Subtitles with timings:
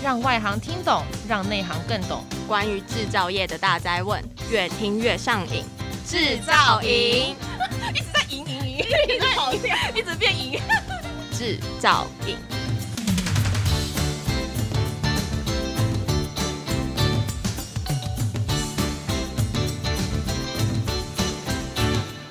[0.00, 2.24] 让外行听懂，让内行更懂。
[2.46, 5.64] 关于制造业的大灾问，越听越上瘾。
[6.06, 7.34] 制造营
[7.92, 10.60] 一直在赢赢赢，一直跑掉，一直变赢。
[11.36, 12.36] 制造营。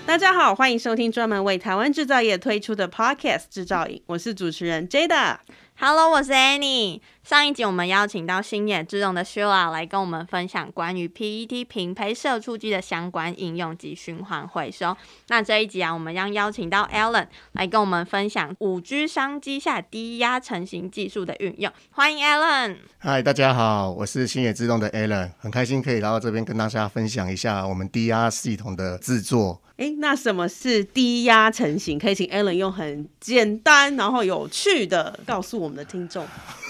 [0.06, 5.36] 大家好，欢迎收听专门为台湾制造业推出的 Podcast《制造营》，我是主持人 Jada。
[5.80, 7.02] Hello，我是 Annie。
[7.24, 14.98] 上一集我们邀请到星野制动的 Sheila 来跟我们分享关于 PET 平胚射出机的相关应用及循环回收。
[15.28, 21.72] 那这一集啊，我们将邀请到 Alan 来跟我们分享五 G 商机下低压成型技术的运用。
[21.92, 22.78] 欢迎 Alan。
[22.98, 29.62] 嗨，大家好，我是星野制动的 Alan，很开心可以来到这边跟大家分享一下我们低压系统的制作。
[29.76, 32.00] 哎，那什么是低压成型？
[32.00, 36.26] 可以请 Alan 用很简单然后有趣的告诉我我们的听众。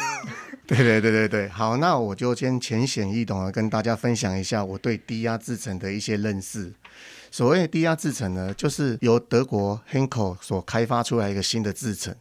[0.66, 6.74] 对对对对对，好，那我就先浅显易懂的跟大家分享一下我对低压制程的一些认识。
[7.30, 12.16] 所谓低压制程呢，就是由德国 Henkel 所开发出来一个新的制程。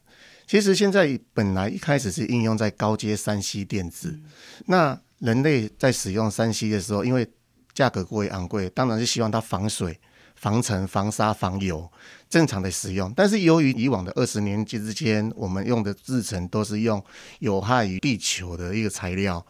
[0.46, 4.20] 其实现在本来一开始是应用在高阶三 C 电子，
[4.66, 7.26] 那人类在使用三 C 的时候，因为
[7.72, 9.98] 价格过于昂贵，当然是希望它防水。
[10.36, 11.90] 防尘、防沙、防油，
[12.28, 13.12] 正常的使用。
[13.16, 17.02] 但是由于以往的二十年之间，我们用的制程都是用
[17.40, 19.44] 有害于地球的一个材料。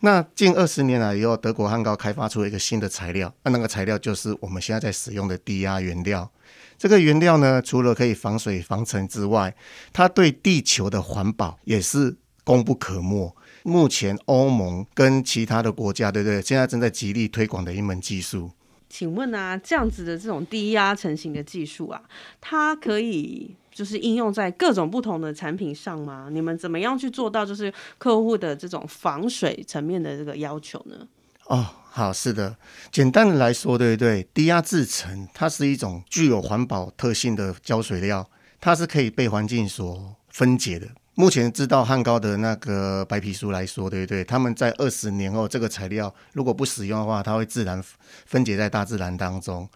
[0.00, 6.30] 那近二十年来以后，德国汉高开发出了一个新的材料，那那个材料就是我们现在在使用的低压原料。
[6.76, 9.54] 这个原料呢，除了可以防水、防尘之外，
[9.92, 13.34] 它对地球的环保也是功不可没。
[13.62, 16.42] 目前欧盟跟其他的国家，对不对？
[16.42, 18.50] 现在正在极力推广的一门技术。
[18.94, 22.00] 请问啊，这样子的这种低压成型的技术啊，
[22.40, 26.28] 它可以就是应用在各种不同的产品上吗？
[26.30, 31.08] 你们怎么样去做到就是客户的这种防水层面的这个要求呢？
[31.46, 32.56] 哦，好，是的，
[32.92, 34.28] 简单的来说，对不对？
[34.32, 38.30] 低压制程它是一种具有环保特性的胶水料，
[38.60, 40.86] 它是可以被环境所分解的。
[41.16, 44.24] 目前知道汉高的那个白皮书来说，对不对？
[44.24, 47.82] 他们在二十年后，这个材料如果不使用的话，它会自然
[48.26, 49.68] 分解在大自然当中。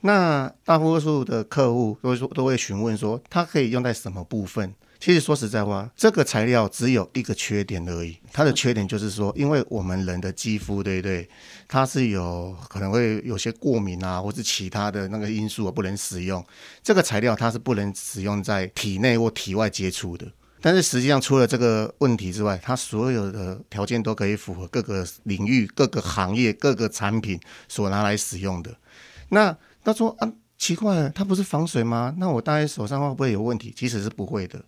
[0.00, 4.74] 那大多数的客户都会说，都会询问说，它可以用在什么部分？
[4.98, 8.16] 其实说实在话，这个材料只有一个缺点而已。
[8.32, 11.28] 它的缺点就是说，因为我们人的肌肤，对不对？
[11.68, 16.44] 它是有可能会有些过敏啊，或是其他的那个因素而不能使用。
[16.82, 20.26] 这个材料它是不能使用在体内或体外接触的。
[20.62, 28.74] 但是实际上，除了这个问题之外，它所有的条件都可以符合各个领域、各个行业、各个产品所拿来使用的。
[29.30, 32.14] 那他说啊，奇怪，它不是防水吗？
[32.18, 33.74] 那我戴在手上会不会有问题？
[33.76, 34.64] 其实是不会的。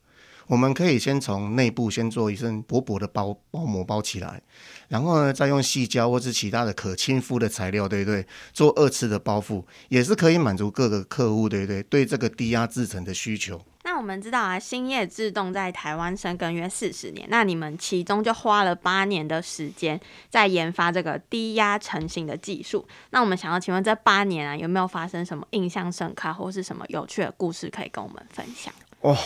[0.47, 4.43] 我们可以先从内部先做一层薄薄的包包膜包起来，
[4.88, 8.26] 然后呢，再用细胶或是其他的可亲肤的材料，对不对？
[8.53, 11.82] 做二次的包覆，也是可以满足各个客户，对不对？
[11.84, 13.59] 对这个低压制成的需求。
[13.84, 20.00] 那我们知道啊，星野自动在台湾深耕约四十年，那你们其中就花了八年的时间
[20.31, 22.84] 在研发这个低压成型的技术。
[23.11, 28.73] 那我们想要请问，这八年啊，有没有发生什么印象深刻或是什么有趣的故事可以跟我们分享？
[29.03, 29.17] 哦。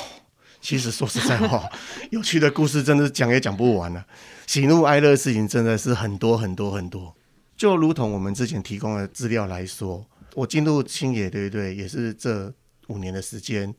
[0.60, 1.70] 其实说实在话，
[2.10, 4.04] 有趣的故事真的讲也讲不完了，
[4.44, 7.14] 喜怒哀乐的事情真的是很多很多很多。
[7.56, 10.04] 就如同我们之前提供的资料来说，
[10.34, 11.72] 我进入星野，对不对？
[11.76, 12.52] 也是这
[12.88, 13.72] 五年的时间。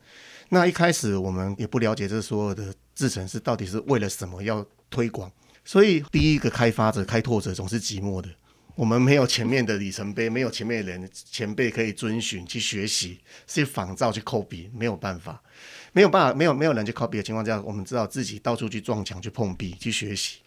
[0.49, 5.31] 那一开始我们也不了解这所有的制程是到底是为了什么要推广，
[5.63, 8.29] 所以第一个开发者、开拓者总是寂寞的。
[8.75, 15.41] 我们没有前面的里程碑，没有前面的人前辈可以遵循去学习，去仿造去 copy，没有办法。
[15.91, 20.37] 没有办法，没有没有人去 copy 的情况下，我们知道自己到处去撞墙、去碰壁、去学习。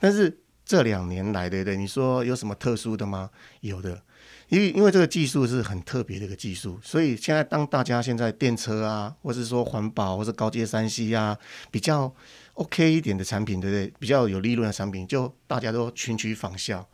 [0.00, 0.34] 但是
[0.64, 1.76] 这两年来，对不对？
[1.76, 3.28] 你说有什么特殊的吗？
[3.60, 4.02] 有的，
[4.48, 11.36] 因为因为这个技术是很特别的一个技术，所以现在当大家现在电车啊，或是说环保，或是高阶三 C 啊，
[11.70, 12.14] 比较
[12.54, 13.92] OK 一点的产品，对不对？
[13.98, 16.86] 比较有利润的产品，就大家都群起仿效。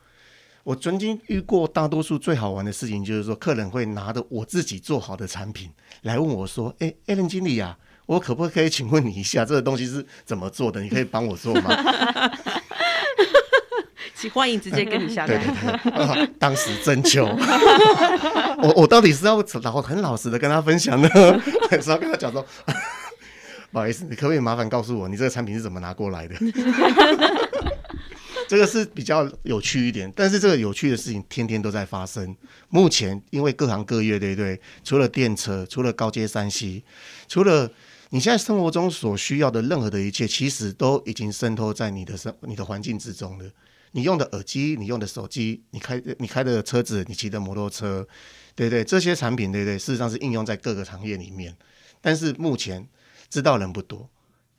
[0.62, 5.70] 我曾经遇过大多数最好玩的事情，就是说客人会拿着我自己做好的产品
[6.03, 10.82] 来问我说：“哎，Alan 经理啊。”我可不可以请问你一下，这个东西是怎么做的？
[10.82, 11.70] 你可以帮我做吗？
[14.20, 15.40] 请欢迎直接跟你下单。
[15.40, 17.25] 对对对，啊、 当时真求，
[18.62, 21.08] 我我到底是要老很老实的跟他分享呢，
[21.70, 22.44] 还是要跟他讲说，
[23.72, 26.34] 不好意思，你可不可以麻烦告诉我，你这个产品是怎么拿过来的？
[28.46, 32.37] 这个是比较有趣一点，但是这个有趣的事情天天都在发生。
[32.69, 34.61] 目前因为各行各业，对不对？
[34.84, 36.82] 除了电车，除了高阶三 C，
[37.26, 37.70] 除了
[38.12, 43.45] 你现在生活中所需要的任何的一切，其实都已经渗透在你的生、你的环境之中了。
[43.93, 48.07] 你用的耳机，你用的手机，你开、你开的车子，你骑的摩托车，
[48.57, 48.83] 对不对？
[48.83, 49.79] 这些产品，对不对？
[49.79, 51.57] 事实上是应用在各个行业里面，
[52.01, 52.85] 但是目前
[53.29, 54.09] 知道人不多，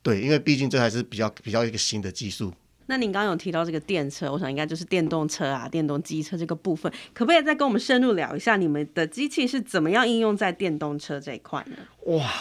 [0.01, 2.53] 对，因为毕竟这还是比较比较一个新的技术。
[2.87, 11.75] 那您刚刚有提到这个电车，我想应该就是电动车啊、电动机车这个部分，可不可以再跟我们深入聊一下，你们的机器是怎么样应用在电动车这一块呢？
[12.13, 12.31] 哇！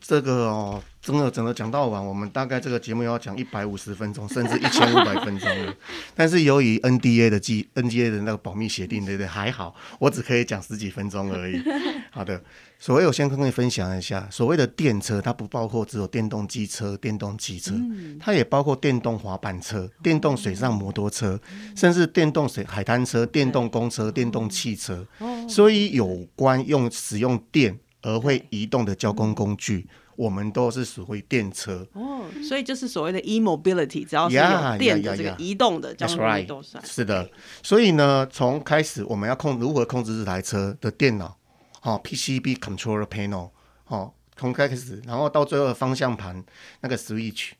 [0.00, 5.74] 这个哦，真的整个讲到完，我们大概这个节目要讲一百五十分钟，甚至一千五百分钟了。
[6.16, 9.26] 但是由于 NDA 的机 NDA 的那个保密协定，对不对？
[9.26, 11.60] 还好，我只可以讲十几分钟而已。
[12.10, 12.42] 好的，
[12.78, 17.72] 所谓我先跟你分享一下，所谓的电车，它不包括只有电动机车、电动汽车，
[18.18, 21.38] 它也包括电动滑板车、电动水上摩托车，
[21.76, 25.06] 甚至电动水海滩车、电动公车、电动汽车。
[25.48, 29.88] 所以有关用使用电而会移动的交通工具。
[30.16, 31.86] 我们都是属于电车。
[31.94, 36.84] 哦，所以就是所谓的 e-mobility，只要是有电的这个移动的交通工具都算。
[36.84, 37.30] 是的，
[37.62, 41.38] 所以呢，从开始我们要控如何控制这台车的电脑，
[41.80, 43.48] 哦，PCB controller panel，
[43.86, 46.44] 哦，从开始，然后到最后的方向盘
[46.82, 47.52] 那个 switch，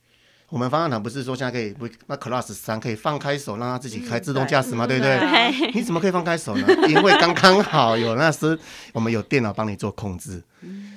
[0.51, 4.85] 我们方向盘不是说现在可以不那 class 三可以放开手让它自己开自动驾驶吗？
[4.85, 5.19] 嗯、对不对？
[5.19, 6.67] 对你怎么可以放开手呢？
[6.89, 8.59] 因为刚刚好有那时
[8.93, 10.43] 我们有电脑帮你做控制。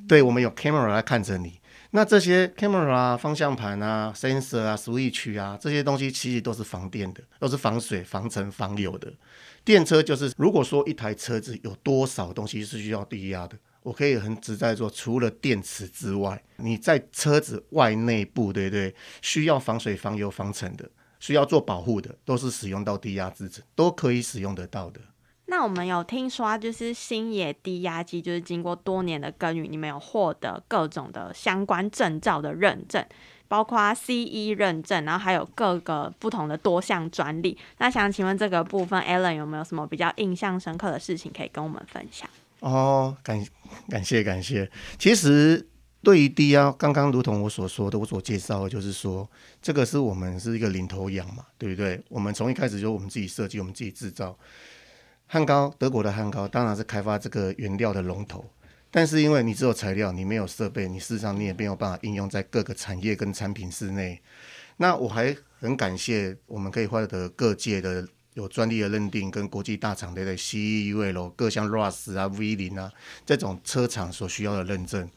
[0.08, 1.60] 对，我们有 camera 来看着你，
[1.92, 9.14] 那这些 camera 啊、方向盘啊、sensor 啊、switch 啊这些东西，其实都是防电的，都是防水、防尘、防油的。
[9.64, 18.96] 电车就是，如果说一台车子有多少东西是需要低压的，我可以很直在说，除了电池之外，你在车子外内部，对不对？
[19.22, 20.90] 需要防水、防油、防尘的，
[21.20, 25.02] 需要做保护的，都是使用到低压制程，都可以使用得到的。
[25.48, 33.06] 那我们有听说，就是星野低压机，就是经过多年的耕耘，你们有获得各种的相关证照的认证，
[33.50, 37.58] 包括 CE 认证，然后还有各个不同的多项专利。
[37.78, 42.28] 那想请问这个部分，Alan 有没有什么比较印象深刻的事情可以跟我们分享？
[42.63, 43.45] 哦，感
[43.89, 44.71] 感谢感谢。
[44.98, 45.68] 其实
[46.01, 49.30] 对于低压，刚刚如同我所说的，我所介绍的，就是说
[49.62, 52.01] 这个是我们是一个领头羊嘛，对不对？
[52.07, 54.38] 我们从一开始就我们自己设计，我们自己制造。
[55.27, 58.45] 汉高，德国的汉高当然是开发这个原料的龙头，
[58.89, 64.21] 但是因为你只有材料，你没有设备，你事实上你也没有办法应用在各个产业跟产品室内。
[64.77, 72.92] 那我还很感谢我们可以获得各界的有专利的认定，跟国际大厂的 CE、UL 各项 RoHS 啊、V 零啊
[73.26, 75.10] 这种车厂所需要的认证，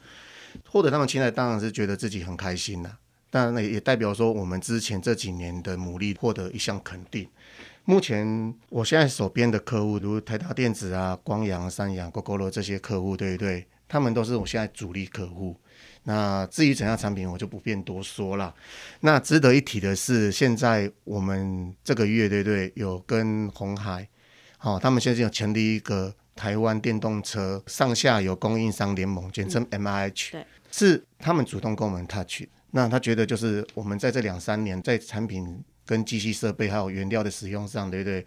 [0.69, 2.99] 获得他们青睐，当然是觉得自己很开心呐、啊。
[3.31, 7.29] 当然也代表说我们之前这几年的努力获得一项肯定。
[7.85, 13.67] 目前，我现在手边的客户，如台达电子啊、光阳、三阳、Gogoro 这些客户，对不对？
[13.89, 15.57] 他们都是我现在主力客户。
[16.09, 18.55] 那至于怎样产品，我就不便多说了。
[19.01, 22.73] 那值得一提的是，现在我们这个月，对不对？
[22.75, 24.09] 有跟红海，
[24.57, 32.45] 好、哦，他们现在有成立一个台湾电动车上下游供应商联盟，简称 MIH，、嗯、是他们主动跟我们 touch。
[32.71, 35.63] 那他觉得就是我们在这两三年在产品。
[35.89, 38.27] 跟机器设备还有原料的使用上，对不对？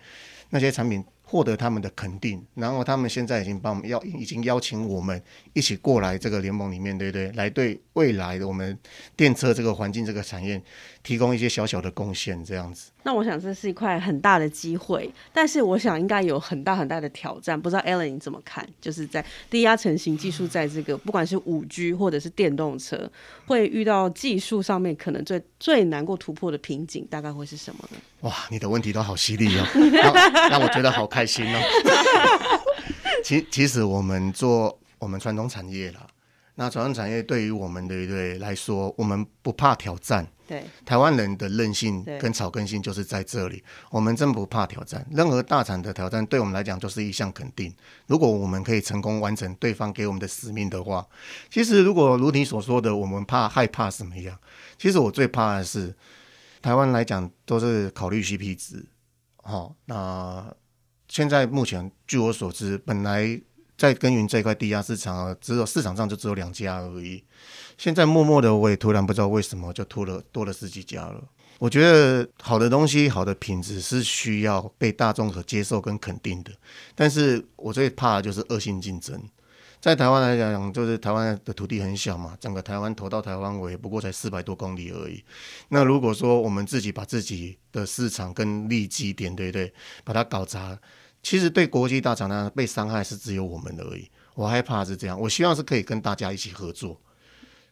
[0.52, 1.04] 那些产品。
[1.30, 5.22] 获得他们的肯定，然后他们现在已经帮我们邀，已经邀请我们
[5.54, 7.32] 一起过来这个联盟里面，对不对？
[7.34, 8.76] 来对未来的我们
[9.16, 10.60] 电车这个环境、这个产业
[11.04, 12.90] 提供一些小小的贡献，这样子。
[13.04, 17.60] 那我想这是一块很大的机会，但是我想应该有很大很大的挑战。
[17.60, 18.68] 不知道 Alan 你怎么看？
[18.82, 23.10] 就是在低压成型技术，在这个不管是五 G 或者是电动车，
[23.46, 27.98] 会遇到技术上面可能最最难过突破的瓶颈，大概会是什么呢？
[28.22, 30.14] 哇，你的问题都好犀利哦，让，
[30.52, 31.60] 让我觉得好开心哦。
[33.24, 36.08] 其其实我们做我们传统产业啦，
[36.56, 40.26] 那传统产业对于我们对不对来说，我们不怕挑战。
[40.48, 43.62] 对，台湾人的韧性跟草根性就是在这里，
[43.92, 45.06] 我们真不怕挑战。
[45.12, 47.72] 任何大厂的挑战，对我们来讲就是一项肯定。
[48.08, 51.06] 如果我们可以成功完成对方给我们的使命的话，
[51.52, 54.40] 其实如果如你所说的，我们怕害怕什么样？
[54.78, 55.94] 其实我最怕的是。
[56.62, 58.86] 台湾来讲都是考虑 CP 值，
[59.44, 60.54] 好，那
[61.10, 63.42] 现在目前据我所知，本来
[63.76, 67.24] 在耕耘这块低压市场，只有市场上就只有两家而已。
[67.78, 71.24] 现在默默的，我也突然不知道为什么就多了多了十几家了。
[71.58, 76.52] 我觉得好的东西、好的品质是需要被大众所接受跟肯定的，
[76.96, 79.22] 但是我最怕的就是恶性竞争。
[79.82, 85.24] 在台湾来讲，就是台湾的土地很小嘛，整个台湾头到台湾尾不过才四百多公里而已。
[85.70, 90.78] 那如果说我们自己把自己的市场跟利基点，对不对，把它搞砸，
[91.24, 94.10] 其实对国际大厂呢被伤害是只有我们而已。
[94.36, 97.00] 我害怕是这样，我希望是可以跟大家一起合作。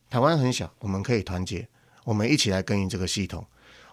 [0.10, 1.68] 台湾很小，我们可以团结，
[2.06, 3.46] 我们一起来耕耘这个系统。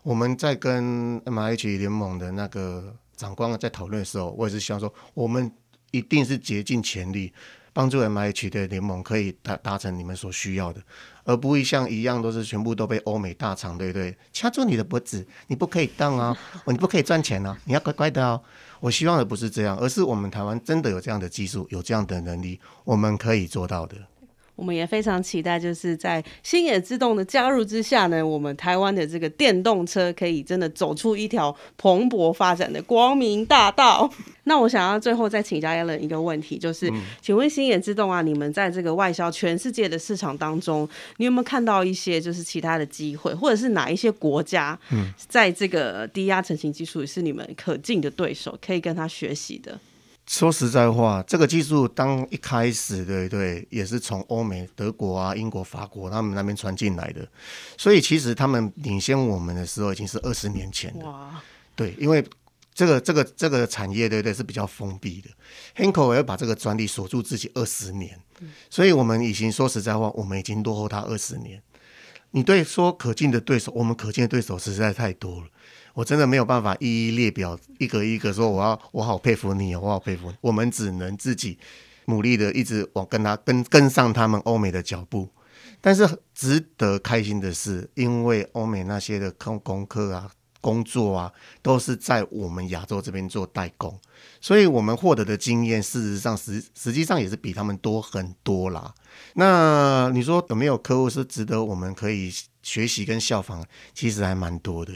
[0.04, 5.50] 我们在跟 M H 联盟的那个长官在讨论的时候，我也是希望说，我们
[5.90, 7.32] 一定是竭尽全力
[7.74, 10.80] 帮助 MIH 的联盟可以达达成你们所需要的，
[11.24, 14.16] 而不会像一样都是全部都被欧美大厂，对不对？
[14.32, 16.34] 掐住你的脖子，你不可以动啊，
[16.66, 18.40] 你不可以赚钱啊，你要乖乖的哦。
[18.80, 23.96] 我希望的不是这样，而是我们台湾真的有这样的技术，有这样的能力，我们可以做到的。
[24.56, 34.08] 我们也非常期待，就是在星野自动的加入之下呢，我们台湾的这个电动车可以真的走出一条蓬勃发展的光明大道。
[34.46, 44.78] 那我想要最后再请教 Alan 一个问题，就是，嗯、请问星野自动啊，你们在这个外销全世界的市场当中，你有没有看到一些就是其他的机会，或者是哪一些国家，
[45.28, 49.80] 在这个低压成型技术也是你们可敬的对手，可以跟他学习的？
[50.26, 57.28] 说实在话，这个技术当一开始，对对，也是从欧美、德国啊、英国、法国他们那边传进来的，
[57.76, 61.04] 所以其实他们领先我们的时候已经是二十年前了。
[61.04, 61.42] 哇，
[61.76, 62.24] 对，因为
[62.72, 65.28] 这个这个这个产业，对对，是比较封闭的
[65.76, 68.18] ，Henkel 要把这个专利锁住自己二十年，
[68.70, 71.62] 所以我们已经说实在话，我们已经落后他二十年。
[72.30, 75.46] 你对说可敬的对手，我们可敬的对手实在太多了。
[75.94, 80.32] 我真的没有办法一一列表，一个一个说，我要我好佩服你，我好佩服。
[80.40, 81.58] 我们只能自己
[82.06, 85.28] 努力的一直往跟他跟跟上他们欧美的脚步。
[85.80, 94.00] 但是值得开心的是，因为欧美那些的功功课啊、工作啊，都是在我们亚洲这边做代工，
[94.40, 98.94] 所以我们获得的经验，事实上实实际上也是比他们多很多啦。
[99.34, 102.32] 那你说有没有客户是值得我们可以
[102.62, 103.62] 学习跟效仿？
[103.92, 104.92] 其实还蛮多的。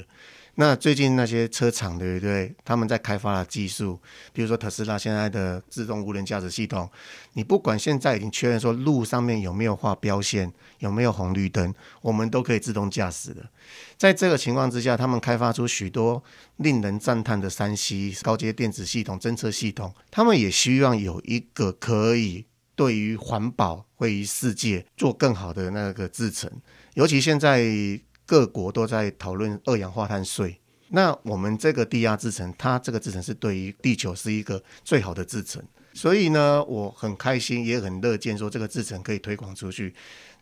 [0.61, 2.53] 那最近那些车厂，对不对？
[2.65, 3.97] 他们在开发的技术，
[4.33, 6.91] 比如说特斯拉现在的自动无人驾驶系统，
[7.35, 11.73] 你不管现在已经确认说路上面有没有画标线，有没有红绿灯，
[12.03, 13.49] 我们都可以自动驾驶的。
[13.97, 16.21] 在这个情况之下，他们开发出许多
[16.57, 26.51] 令人赞叹的三 C 高阶电子系统、侦测系统，他们也希望有一个可以对于环保、对于世界做更好的那个制程，
[26.95, 28.01] 尤其现在。
[28.29, 39.95] 各国都在讨论二氧化碳税，那我们这个低压制程，它这个制程是对于地球是一个最好的制程，所以呢，我很开心，也很乐见说这个制程可以推广出去，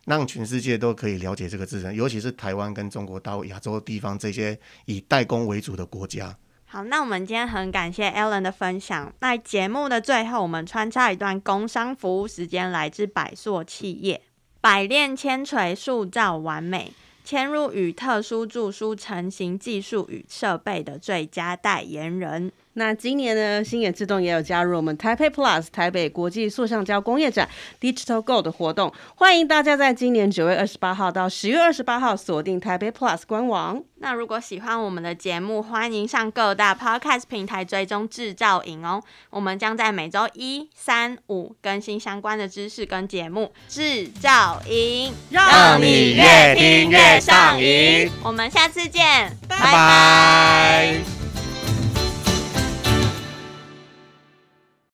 [0.03, 6.37] 让全世界都可以了解这个制程，尤其是台湾跟中国到亚洲地方这些以代工为主的国家。
[6.65, 9.13] 好，那我们今天很感谢 Alan 的分享。
[9.21, 14.21] 那节目的最后，我们穿插一段工商服务时间，来自百硕企业，
[14.59, 16.91] 百炼千锤，塑造完美。
[17.27, 22.53] 嵌入与特殊著书成型技术与设备的最佳代言人。
[22.77, 27.49] 那今年呢，星野自动也有加入我们台北 Plus 台北国际塑橡胶工业展
[27.81, 33.83] Digital Go 的活动，欢迎大家在今年九月二十八号到十月二十八号锁定台北 Plus 官网。
[33.99, 39.01] 那如果喜欢我们的节目，欢迎上各大 Podcast 平台追踪制造营哦。
[39.31, 43.51] 我们将在每周一、三、五更新相关的知识跟节目。
[43.67, 48.11] 制造营，让你越听越上瘾。
[48.23, 51.26] 我们下次见，拜拜。